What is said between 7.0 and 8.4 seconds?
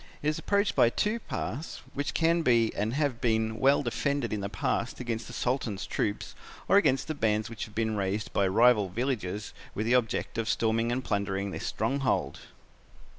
the bands which have been raised